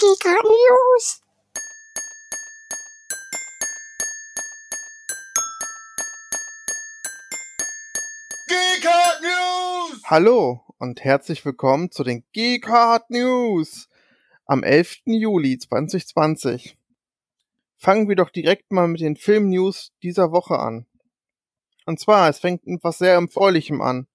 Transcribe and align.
Giga 0.00 0.32
News. 0.42 1.20
Geekart 8.48 9.20
News! 9.20 10.02
Hallo 10.04 10.62
und 10.78 11.04
herzlich 11.04 11.44
willkommen 11.44 11.90
zu 11.90 12.02
den 12.02 12.24
Geekhard 12.32 13.10
News 13.10 13.90
am 14.46 14.62
11. 14.62 15.00
Juli 15.04 15.58
2020. 15.58 16.78
Fangen 17.76 18.08
wir 18.08 18.16
doch 18.16 18.30
direkt 18.30 18.72
mal 18.72 18.88
mit 18.88 19.02
den 19.02 19.16
Film-News 19.16 19.92
dieser 20.02 20.32
Woche 20.32 20.58
an. 20.58 20.86
Und 21.84 22.00
zwar, 22.00 22.30
es 22.30 22.38
fängt 22.38 22.66
mit 22.66 22.82
was 22.82 22.96
sehr 22.96 23.12
Erfreulichem 23.12 23.82
an. 23.82 24.06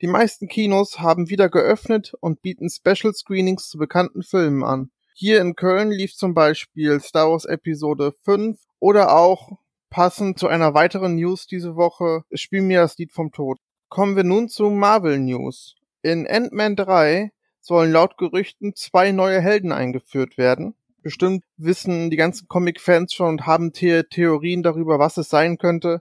Die 0.00 0.06
meisten 0.06 0.48
Kinos 0.48 1.00
haben 1.00 1.28
wieder 1.28 1.50
geöffnet 1.50 2.14
und 2.20 2.40
bieten 2.40 2.70
Special 2.70 3.12
Screenings 3.12 3.68
zu 3.68 3.76
bekannten 3.76 4.22
Filmen 4.22 4.64
an. 4.64 4.90
Hier 5.20 5.40
in 5.40 5.56
Köln 5.56 5.90
lief 5.90 6.14
zum 6.14 6.32
Beispiel 6.32 7.00
Star 7.00 7.28
Wars 7.28 7.44
Episode 7.44 8.12
5 8.22 8.56
oder 8.78 9.16
auch 9.16 9.58
passend 9.90 10.38
zu 10.38 10.46
einer 10.46 10.74
weiteren 10.74 11.16
News 11.16 11.48
diese 11.48 11.74
Woche 11.74 12.22
Spiel 12.32 12.62
mir 12.62 12.82
das 12.82 12.96
Lied 12.98 13.10
vom 13.10 13.32
Tod. 13.32 13.58
Kommen 13.88 14.14
wir 14.14 14.22
nun 14.22 14.48
zu 14.48 14.70
Marvel 14.70 15.18
News. 15.18 15.74
In 16.02 16.24
Ant-Man 16.24 16.76
3 16.76 17.32
sollen 17.58 17.90
laut 17.90 18.16
Gerüchten 18.16 18.76
zwei 18.76 19.10
neue 19.10 19.40
Helden 19.40 19.72
eingeführt 19.72 20.38
werden. 20.38 20.76
Bestimmt 21.02 21.42
wissen 21.56 22.10
die 22.10 22.16
ganzen 22.16 22.46
Comic-Fans 22.46 23.12
schon 23.12 23.30
und 23.30 23.44
haben 23.44 23.72
The 23.74 24.04
Theorien 24.08 24.62
darüber, 24.62 25.00
was 25.00 25.16
es 25.16 25.28
sein 25.28 25.58
könnte. 25.58 26.00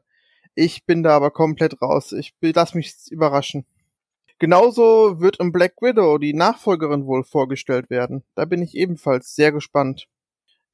Ich 0.53 0.85
bin 0.85 1.01
da 1.01 1.15
aber 1.15 1.31
komplett 1.31 1.81
raus. 1.81 2.11
Ich 2.11 2.35
lass 2.39 2.75
mich 2.75 2.93
überraschen. 3.09 3.65
Genauso 4.39 5.19
wird 5.19 5.39
im 5.39 5.51
Black 5.51 5.81
Widow 5.81 6.19
die 6.19 6.33
Nachfolgerin 6.33 7.07
wohl 7.07 7.23
vorgestellt 7.23 7.89
werden. 7.89 8.23
Da 8.35 8.45
bin 8.45 8.61
ich 8.61 8.75
ebenfalls 8.75 9.35
sehr 9.35 9.51
gespannt. 9.51 10.07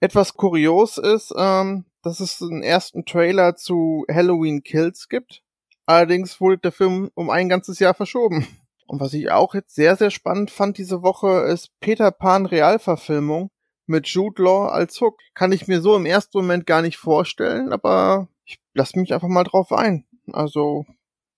Etwas 0.02 0.34
kurios 0.34 0.98
ist, 0.98 1.34
ähm, 1.38 1.86
dass 2.02 2.20
es 2.20 2.42
einen 2.42 2.62
ersten 2.62 3.06
Trailer 3.06 3.56
zu 3.56 4.06
Halloween 4.12 4.64
Kills 4.64 5.08
gibt. 5.08 5.44
Allerdings 5.86 6.42
wurde 6.42 6.58
der 6.58 6.72
Film 6.74 7.10
um 7.14 7.30
ein 7.30 7.48
ganzes 7.48 7.80
Jahr 7.80 7.94
verschoben. 7.94 8.46
Und 8.86 9.00
was 9.00 9.14
ich 9.14 9.32
auch 9.32 9.56
jetzt 9.56 9.76
sehr, 9.76 9.96
sehr 9.96 10.12
spannend 10.12 10.52
fand 10.52 10.78
diese 10.78 11.02
Woche, 11.02 11.46
ist 11.48 11.72
Peter 11.80 12.12
Pan 12.12 12.46
Realverfilmung 12.46 13.50
mit 13.86 14.08
Jude 14.08 14.44
Law 14.44 14.68
als 14.68 15.00
Hook. 15.00 15.20
Kann 15.34 15.54
ich 15.54 15.68
mir 15.68 15.82
so 15.82 15.96
im 15.96 16.06
ersten 16.06 16.38
Moment 16.38 16.66
gar 16.66 16.82
nicht 16.82 16.98
vorstellen, 16.98 17.72
aber 17.72 18.28
ich 18.46 18.60
lasse 18.74 19.00
mich 19.00 19.14
einfach 19.14 19.30
mal 19.30 19.46
drauf 19.46 19.72
ein. 19.72 20.06
Also 20.34 20.86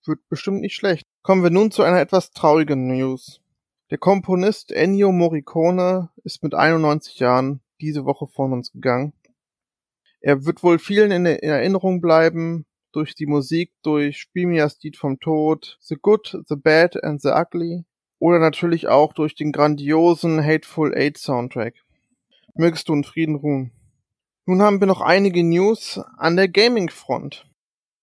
wird 0.04 0.20
bestimmt 0.28 0.60
nicht 0.60 0.74
schlecht. 0.74 1.04
Kommen 1.26 1.42
wir 1.42 1.50
nun 1.50 1.72
zu 1.72 1.82
einer 1.82 1.98
etwas 1.98 2.30
traurigen 2.30 2.86
News. 2.86 3.40
Der 3.90 3.98
Komponist 3.98 4.70
Ennio 4.70 5.10
Morricone 5.10 6.08
ist 6.22 6.44
mit 6.44 6.54
91 6.54 7.18
Jahren 7.18 7.60
diese 7.80 8.04
Woche 8.04 8.28
von 8.28 8.52
uns 8.52 8.70
gegangen. 8.70 9.12
Er 10.20 10.44
wird 10.44 10.62
wohl 10.62 10.78
vielen 10.78 11.10
in 11.10 11.26
Erinnerung 11.26 12.00
bleiben 12.00 12.64
durch 12.92 13.16
die 13.16 13.26
Musik, 13.26 13.72
durch 13.82 14.18
Spiel 14.18 14.46
mir 14.46 14.70
Lied 14.80 14.96
vom 14.96 15.18
Tod, 15.18 15.78
The 15.80 15.96
Good, 16.00 16.44
The 16.48 16.54
Bad 16.54 17.02
and 17.02 17.20
The 17.20 17.30
Ugly 17.30 17.84
oder 18.20 18.38
natürlich 18.38 18.86
auch 18.86 19.12
durch 19.12 19.34
den 19.34 19.50
grandiosen 19.50 20.40
Hateful 20.40 20.94
Eight 20.96 21.18
Soundtrack. 21.18 21.74
Mögest 22.54 22.88
du 22.88 22.92
in 22.92 23.02
Frieden 23.02 23.34
ruhen. 23.34 23.72
Nun 24.44 24.62
haben 24.62 24.78
wir 24.78 24.86
noch 24.86 25.00
einige 25.00 25.42
News 25.42 26.00
an 26.18 26.36
der 26.36 26.46
Gaming-Front. 26.46 27.48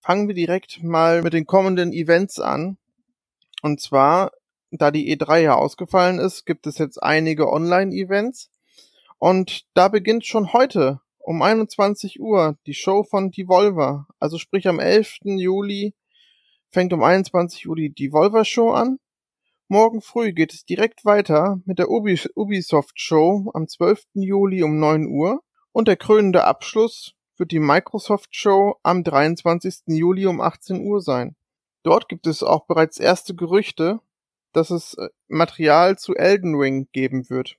Fangen 0.02 0.28
wir 0.28 0.36
direkt 0.36 0.84
mal 0.84 1.22
mit 1.22 1.32
den 1.32 1.46
kommenden 1.46 1.94
Events 1.94 2.38
an. 2.42 2.78
Und 3.64 3.80
zwar, 3.80 4.34
da 4.72 4.92
die 4.92 5.16
E3 5.16 5.40
ja 5.40 5.56
ausgefallen 5.56 6.20
ist, 6.20 6.46
gibt 6.46 6.68
es 6.68 6.78
jetzt 6.80 7.02
einige 7.02 7.50
Online-Events. 7.50 8.52
Und 9.20 9.66
da 9.74 9.88
beginnt 9.88 10.26
schon 10.26 10.52
heute 10.52 11.00
um 11.20 11.42
21 11.42 12.20
Uhr 12.20 12.58
die 12.66 12.74
Show 12.74 13.04
von 13.04 13.32
Devolver. 13.32 14.06
Also 14.20 14.38
sprich 14.38 14.68
am 14.68 14.80
11. 14.80 15.20
Juli 15.24 15.96
fängt 16.72 16.92
um 16.92 17.02
21 17.02 17.70
Uhr 17.70 17.78
die 17.78 17.94
Devolver 17.94 18.44
Show 18.44 18.72
an. 18.72 19.00
Morgen 19.70 20.02
früh 20.02 20.34
geht 20.34 20.54
es 20.54 20.66
direkt 20.66 21.06
weiter 21.06 21.62
mit 21.64 21.80
der 21.80 21.88
Ubisoft 21.90 23.00
Show 23.00 23.50
am 23.54 23.70
12. 23.70 24.08
Juli 24.16 24.62
um 24.64 24.78
9 24.78 25.08
Uhr. 25.08 25.42
Und 25.72 25.88
der 25.88 25.96
krönende 25.96 26.44
Abschluss 26.44 27.14
wird 27.38 27.52
die 27.52 27.60
Microsoft 27.60 28.36
Show 28.36 28.76
am 28.84 29.06
23. 29.06 29.84
Juli 29.86 30.26
um 30.26 30.42
18 30.42 30.86
Uhr 30.86 31.00
sein. 31.00 31.38
Dort 31.84 32.08
gibt 32.10 32.28
es 32.28 32.44
auch 32.44 32.66
bereits 32.66 32.98
erste 32.98 33.36
Gerüchte, 33.36 34.00
dass 34.54 34.70
es 34.70 34.96
äh, 34.96 35.10
Material 35.28 35.98
zu 35.98 36.16
Elden 36.16 36.56
Ring 36.56 36.88
geben 36.94 37.30
wird. 37.30 37.58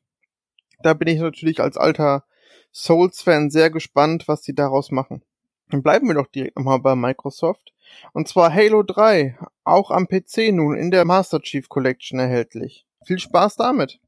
Da 0.83 0.95
bin 0.95 1.09
ich 1.09 1.21
natürlich 1.21 1.61
als 1.61 1.77
alter 1.77 2.25
Souls-Fan 2.73 3.51
sehr 3.51 3.71
gespannt, 3.71 4.27
was 4.27 4.43
sie 4.43 4.55
daraus 4.55 4.91
machen. 4.91 5.23
Dann 5.71 5.83
bleiben 5.83 6.09
wir 6.09 6.15
doch 6.15 6.27
direkt 6.27 6.57
nochmal 6.57 6.81
bei 6.81 6.95
Microsoft. 6.95 7.73
Und 8.12 8.29
zwar 8.29 8.53
Halo 8.53 8.83
3, 8.83 9.39
auch 9.62 9.91
am 9.91 10.09
PC 10.09 10.53
nun 10.53 10.77
in 10.77 10.91
der 10.91 11.05
Master 11.05 11.41
Chief 11.41 11.69
Collection 11.69 12.19
erhältlich. 12.19 12.87
Viel 13.05 13.19
Spaß 13.19 13.56
damit. 13.56 14.01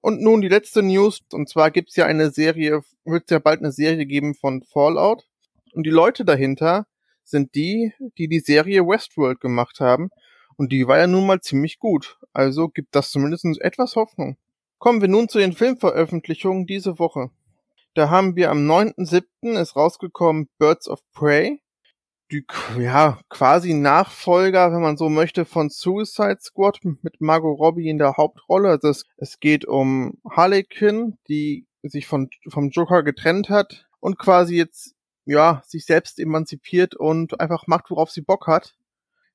Und 0.00 0.22
nun 0.22 0.40
die 0.40 0.48
letzte 0.48 0.82
News, 0.82 1.20
und 1.32 1.48
zwar 1.48 1.70
gibt's 1.70 1.96
ja 1.96 2.06
eine 2.06 2.30
Serie, 2.30 2.82
wird's 3.04 3.30
ja 3.30 3.38
bald 3.38 3.60
eine 3.60 3.72
Serie 3.72 4.06
geben 4.06 4.34
von 4.34 4.62
Fallout. 4.62 5.24
Und 5.72 5.84
die 5.84 5.90
Leute 5.90 6.24
dahinter 6.24 6.86
sind 7.30 7.54
die, 7.54 7.92
die 8.16 8.28
die 8.28 8.40
Serie 8.40 8.86
Westworld 8.86 9.40
gemacht 9.40 9.80
haben. 9.80 10.10
Und 10.56 10.72
die 10.72 10.86
war 10.88 10.98
ja 10.98 11.06
nun 11.06 11.26
mal 11.26 11.40
ziemlich 11.40 11.78
gut. 11.78 12.18
Also 12.32 12.68
gibt 12.68 12.94
das 12.94 13.10
zumindest 13.10 13.44
etwas 13.60 13.96
Hoffnung. 13.96 14.36
Kommen 14.78 15.00
wir 15.00 15.08
nun 15.08 15.28
zu 15.28 15.38
den 15.38 15.52
Filmveröffentlichungen 15.52 16.66
diese 16.66 16.98
Woche. 16.98 17.30
Da 17.94 18.10
haben 18.10 18.36
wir 18.36 18.50
am 18.50 18.58
9.7. 18.58 19.60
ist 19.60 19.76
rausgekommen 19.76 20.48
Birds 20.58 20.88
of 20.88 21.00
Prey. 21.12 21.60
Die, 22.30 22.44
ja, 22.78 23.18
quasi 23.30 23.72
Nachfolger, 23.72 24.70
wenn 24.72 24.82
man 24.82 24.96
so 24.98 25.08
möchte, 25.08 25.46
von 25.46 25.70
Suicide 25.70 26.38
Squad 26.40 26.80
mit 26.82 27.20
Margot 27.20 27.58
Robbie 27.58 27.88
in 27.88 27.98
der 27.98 28.16
Hauptrolle. 28.16 28.68
Also 28.68 28.88
es, 28.88 29.04
es 29.16 29.40
geht 29.40 29.64
um 29.64 30.18
Harley 30.30 30.62
Quinn, 30.64 31.16
die 31.28 31.66
sich 31.82 32.06
von, 32.06 32.28
vom 32.48 32.68
Joker 32.70 33.02
getrennt 33.02 33.48
hat 33.48 33.88
und 34.00 34.18
quasi 34.18 34.56
jetzt, 34.56 34.94
ja, 35.28 35.62
sich 35.66 35.84
selbst 35.84 36.18
emanzipiert 36.18 36.94
und 36.94 37.40
einfach 37.40 37.66
macht, 37.66 37.90
worauf 37.90 38.10
sie 38.10 38.22
Bock 38.22 38.46
hat. 38.46 38.74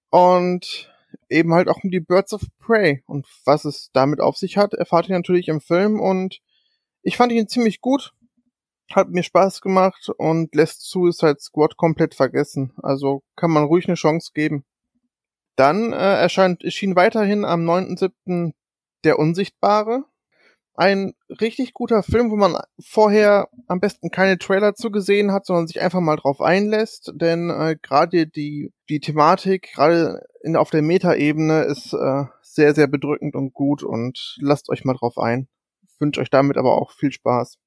Und 0.10 0.92
eben 1.30 1.54
halt 1.54 1.68
auch 1.70 1.84
um 1.84 1.92
die 1.92 2.00
Birds 2.00 2.34
of 2.34 2.42
Prey. 2.60 3.04
Und 3.06 3.28
was 3.46 3.66
es 3.66 3.92
damit 3.94 4.20
auf 4.20 4.38
sich 4.38 4.58
hat, 4.58 4.74
erfahrt 4.74 5.10
ihr 5.10 5.16
natürlich 5.16 5.48
im 5.48 5.62
Film 5.62 6.00
und 6.00 6.40
ich 7.02 7.18
fand 7.18 7.32
ihn 7.32 7.48
ziemlich 7.48 7.82
gut 7.82 8.14
hat 8.96 9.10
mir 9.10 9.24
Spaß 9.24 9.62
gemacht 9.62 10.10
und 10.18 10.54
lässt 10.56 10.90
Suicide 10.90 11.38
Squad 11.40 11.78
komplett 11.78 12.16
vergessen. 12.16 12.74
Also 12.82 13.24
kann 13.36 13.52
man 13.52 13.64
ruhig 13.64 13.88
eine 13.88 13.96
Chance 13.96 14.32
geben. 14.34 14.66
Dann 15.56 15.94
äh, 15.94 15.96
erscheint, 15.96 16.64
erschien 16.64 16.96
weiterhin 16.96 17.46
am 17.46 17.68
9.7. 17.68 18.54
Der 19.04 19.20
Unsichtbare. 19.20 20.06
Ein 20.76 21.14
richtig 21.30 21.74
guter 21.74 22.02
Film, 22.02 22.32
wo 22.32 22.36
man 22.36 22.58
vorher 22.84 23.48
am 23.68 23.80
besten 23.80 24.10
keine 24.10 24.40
Trailer 24.40 24.74
zugesehen 24.74 25.32
hat, 25.32 25.46
sondern 25.46 25.68
sich 25.68 25.82
einfach 25.82 26.00
mal 26.00 26.16
drauf 26.16 26.42
einlässt. 26.42 27.12
Denn 27.16 27.52
äh, 27.52 27.76
gerade 27.82 28.26
die, 28.26 28.74
die 28.90 29.00
Thematik, 29.00 29.72
gerade 29.74 30.26
in, 30.42 30.56
auf 30.56 30.72
der 30.72 30.82
Meta-Ebene, 30.82 31.64
ist 31.64 31.94
äh, 31.94 32.24
sehr, 32.42 32.74
sehr 32.74 32.88
bedrückend 32.88 33.36
und 33.36 33.54
gut 33.54 33.84
und 33.84 34.38
lasst 34.40 34.70
euch 34.70 34.84
mal 34.84 34.96
drauf 34.96 35.18
ein. 35.20 35.48
Wünsche 36.00 36.22
euch 36.22 36.32
damit 36.32 36.58
aber 36.58 36.76
auch 36.82 36.92
viel 36.92 37.12
Spaß. 37.12 37.60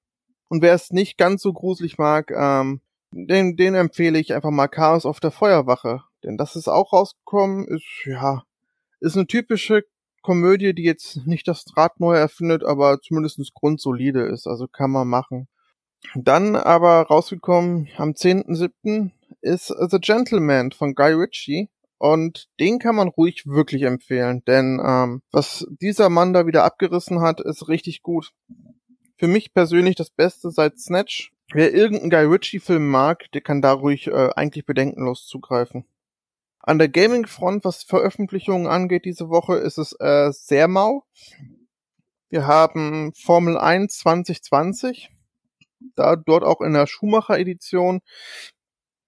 Und 0.49 0.62
wer 0.62 0.75
es 0.75 0.91
nicht 0.91 1.16
ganz 1.16 1.43
so 1.43 1.53
gruselig 1.53 1.99
mag, 1.99 2.33
ähm, 2.33 2.81
den, 3.12 3.56
den 3.56 3.75
empfehle 3.75 4.19
ich 4.19 4.34
einfach 4.34 4.50
mal 4.50 4.69
Chaos 4.69 5.06
auf 5.06 5.21
der 5.21 5.31
Feuerwache. 5.31 6.03
Denn 6.25 6.37
das 6.37 6.56
ist 6.56 6.69
auch 6.69 6.93
rausgekommen, 6.93 7.66
ist, 7.69 7.84
ja, 8.05 8.43
ist 9.00 9.16
eine 9.16 9.27
typische 9.27 9.84
Komödie, 10.26 10.75
die 10.75 10.82
jetzt 10.82 11.26
nicht 11.26 11.47
das 11.48 11.64
Rad 11.76 12.00
neu 12.00 12.16
erfindet, 12.16 12.64
aber 12.64 13.00
zumindest 13.00 13.41
grundsolide 13.54 14.22
ist. 14.22 14.47
Also 14.47 14.66
kann 14.66 14.91
man 14.91 15.09
machen. 15.09 15.48
Dann 16.15 16.56
aber 16.56 17.03
rausgekommen 17.03 17.89
am 17.97 18.10
10.7. 18.10 19.10
ist 19.41 19.68
The 19.68 19.98
Gentleman 20.01 20.72
von 20.72 20.95
Guy 20.95 21.12
Ritchie. 21.12 21.68
Und 21.98 22.48
den 22.60 22.78
kann 22.78 22.97
man 22.97 23.09
ruhig 23.09 23.47
wirklich 23.47 23.83
empfehlen, 23.84 24.42
denn 24.47 24.78
ähm, 24.84 25.22
was 25.33 25.66
dieser 25.80 26.10
Mann 26.10 26.34
da 26.34 26.47
wieder 26.47 26.62
abgerissen 26.65 27.22
hat, 27.22 27.41
ist 27.41 27.68
richtig 27.68 28.03
gut 28.03 28.34
für 29.18 29.27
mich 29.27 29.54
persönlich 29.54 29.97
das 29.97 30.10
Beste 30.10 30.51
seit 30.51 30.78
Snatch. 30.78 31.33
Wer 31.53 31.72
irgendeinen 31.72 32.10
Guy 32.10 32.24
Ritchie-Film 32.24 32.89
mag, 32.89 33.30
der 33.33 33.41
kann 33.41 33.62
da 33.62 33.72
ruhig 33.72 34.09
äh, 34.09 34.30
eigentlich 34.34 34.66
bedenkenlos 34.66 35.27
zugreifen. 35.27 35.84
An 36.68 36.80
der 36.80 36.89
Gaming-Front, 36.89 37.65
was 37.65 37.84
Veröffentlichungen 37.84 38.66
angeht 38.66 39.04
diese 39.04 39.28
Woche, 39.28 39.54
ist 39.54 39.78
es 39.78 39.92
äh, 40.01 40.33
sehr 40.33 40.66
mau. 40.66 41.04
Wir 42.28 42.48
haben 42.48 43.13
Formel 43.15 43.57
1 43.57 43.98
2020, 43.98 45.13
da 45.95 46.16
dort 46.16 46.42
auch 46.42 46.60
in 46.60 46.72
der 46.72 46.89
Schumacher-Edition 46.89 48.01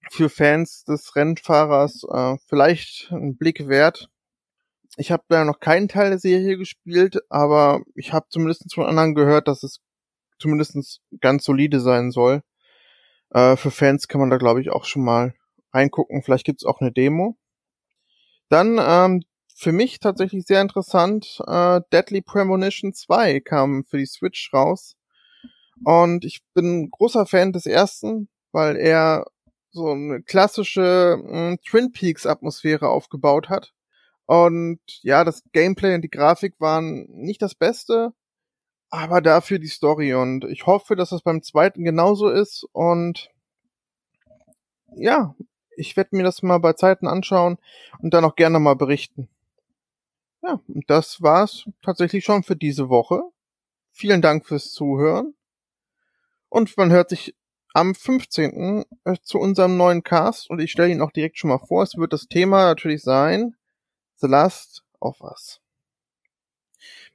für 0.08 0.31
Fans 0.31 0.84
des 0.84 1.16
Rennfahrers 1.16 2.05
äh, 2.08 2.37
vielleicht 2.46 3.10
ein 3.10 3.37
Blick 3.37 3.66
wert. 3.66 4.08
Ich 4.96 5.10
habe 5.10 5.25
da 5.28 5.44
noch 5.44 5.58
keinen 5.58 5.88
Teil 5.88 6.10
der 6.10 6.20
Serie 6.20 6.58
gespielt, 6.58 7.19
aber 7.28 7.82
ich 7.96 8.12
habe 8.12 8.26
zumindest 8.28 8.72
von 8.72 8.87
anderen 8.87 9.16
gehört, 9.16 9.49
dass 9.49 9.64
es 9.64 9.81
zumindest 10.38 11.00
ganz 11.20 11.43
solide 11.43 11.81
sein 11.81 12.12
soll. 12.12 12.43
Äh, 13.31 13.56
für 13.56 13.72
Fans 13.72 14.06
kann 14.06 14.20
man 14.20 14.31
da, 14.31 14.37
glaube 14.37 14.60
ich, 14.60 14.70
auch 14.70 14.84
schon 14.84 15.02
mal 15.02 15.34
reingucken. 15.72 16.22
Vielleicht 16.22 16.46
gibt's 16.46 16.64
auch 16.64 16.81
eine 16.81 16.93
Demo. 16.93 17.37
Dann 18.48 18.78
ähm, 18.80 19.22
für 19.54 19.72
mich 19.72 19.98
tatsächlich 20.00 20.46
sehr 20.46 20.62
interessant, 20.62 21.40
äh, 21.46 21.80
Deadly 21.92 22.22
Premonition 22.22 22.92
2 22.92 23.40
kam 23.40 23.84
für 23.84 23.98
die 23.98 24.06
Switch 24.06 24.50
raus. 24.52 24.96
Und 25.84 26.24
ich 26.24 26.42
bin 26.54 26.90
großer 26.90 27.26
Fan 27.26 27.52
des 27.52 27.66
ersten, 27.66 28.28
weil 28.52 28.76
er 28.76 29.26
so 29.70 29.90
eine 29.90 30.22
klassische 30.22 31.18
mh, 31.22 31.30
hm, 31.30 31.58
Twin 31.64 31.92
Peaks 31.92 32.26
Atmosphäre 32.26 32.88
aufgebaut 32.88 33.48
hat. 33.48 33.72
Und 34.26 34.80
ja, 35.02 35.24
das 35.24 35.42
Gameplay 35.52 35.94
und 35.94 36.02
die 36.02 36.10
Grafik 36.10 36.54
waren 36.58 37.06
nicht 37.08 37.42
das 37.42 37.54
Beste, 37.54 38.12
aber 38.90 39.20
dafür 39.20 39.58
die 39.58 39.68
Story. 39.68 40.14
Und 40.14 40.44
ich 40.44 40.66
hoffe, 40.66 40.96
dass 40.96 41.10
das 41.10 41.22
beim 41.22 41.42
zweiten 41.42 41.84
genauso 41.84 42.28
ist. 42.28 42.66
Und 42.72 43.30
ja, 44.96 45.34
ich 45.78 45.96
werde 45.96 46.16
mir 46.16 46.25
das 46.25 46.42
mal 46.42 46.58
bei 46.58 46.72
Zeiten 46.75 47.06
anschauen 47.06 47.58
und 48.00 48.12
dann 48.12 48.25
auch 48.25 48.36
gerne 48.36 48.58
mal 48.58 48.76
berichten. 48.76 49.28
Ja, 50.42 50.60
und 50.69 50.88
das 50.88 51.22
war's 51.22 51.64
tatsächlich 51.82 52.25
schon 52.25 52.42
für 52.42 52.56
diese 52.56 52.88
Woche. 52.88 53.22
Vielen 53.90 54.22
Dank 54.22 54.46
fürs 54.46 54.72
Zuhören. 54.72 55.34
Und 56.48 56.76
man 56.76 56.90
hört 56.90 57.10
sich 57.10 57.34
am 57.75 57.94
15. 57.94 58.84
Äh, 59.04 59.16
zu 59.22 59.38
unserem 59.38 59.76
neuen 59.76 60.02
Cast 60.02 60.50
und 60.50 60.60
ich 60.60 60.72
stelle 60.72 60.90
ihn 60.90 61.02
auch 61.02 61.12
direkt 61.12 61.38
schon 61.38 61.50
mal 61.50 61.58
vor. 61.58 61.82
Es 61.82 61.96
wird 61.96 62.12
das 62.12 62.28
Thema 62.28 62.64
natürlich 62.64 63.02
sein 63.02 63.56
The 64.16 64.26
Last 64.26 64.84
of 65.00 65.20
Us. 65.20 65.60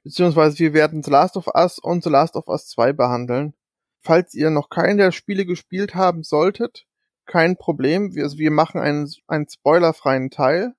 Beziehungsweise 0.02 0.58
wir 0.58 0.74
werden 0.74 1.02
The 1.02 1.10
Last 1.10 1.36
of 1.36 1.48
Us 1.48 1.78
und 1.78 2.04
The 2.04 2.10
Last 2.10 2.36
of 2.36 2.48
Us 2.48 2.68
2 2.68 2.92
behandeln. 2.92 3.54
Falls 4.00 4.34
ihr 4.34 4.50
noch 4.50 4.68
keinen 4.68 4.98
der 4.98 5.12
Spiele 5.12 5.46
gespielt 5.46 5.94
haben 5.94 6.22
solltet, 6.22 6.86
kein 7.26 7.56
Problem. 7.56 8.14
Wir, 8.14 8.24
also 8.24 8.38
wir 8.38 8.50
machen 8.50 8.80
einen, 8.80 9.10
einen 9.26 9.48
spoilerfreien 9.48 10.30
Teil 10.30 10.74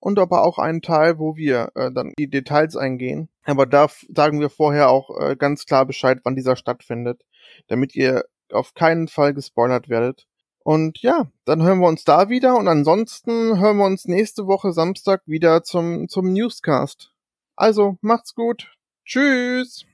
und 0.00 0.18
aber 0.18 0.44
auch 0.44 0.58
einen 0.58 0.82
Teil, 0.82 1.18
wo 1.18 1.36
wir 1.36 1.70
äh, 1.74 1.92
dann 1.92 2.12
die 2.18 2.28
Details 2.28 2.76
eingehen. 2.76 3.28
Aber 3.44 3.66
da 3.66 3.88
sagen 4.14 4.40
wir 4.40 4.50
vorher 4.50 4.90
auch 4.90 5.16
äh, 5.18 5.36
ganz 5.36 5.64
klar 5.66 5.86
Bescheid, 5.86 6.20
wann 6.24 6.36
dieser 6.36 6.56
stattfindet, 6.56 7.24
damit 7.68 7.94
ihr 7.94 8.24
auf 8.50 8.74
keinen 8.74 9.08
Fall 9.08 9.34
gespoilert 9.34 9.88
werdet. 9.88 10.26
Und 10.64 11.02
ja, 11.02 11.26
dann 11.44 11.62
hören 11.62 11.80
wir 11.80 11.88
uns 11.88 12.04
da 12.04 12.28
wieder 12.28 12.56
und 12.56 12.68
ansonsten 12.68 13.60
hören 13.60 13.78
wir 13.78 13.84
uns 13.84 14.06
nächste 14.06 14.46
Woche 14.46 14.72
Samstag 14.72 15.22
wieder 15.26 15.64
zum, 15.64 16.08
zum 16.08 16.32
Newscast. 16.32 17.12
Also, 17.56 17.96
macht's 18.00 18.34
gut. 18.34 18.72
Tschüss. 19.04 19.84